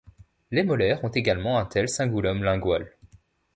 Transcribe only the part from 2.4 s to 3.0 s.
lingual.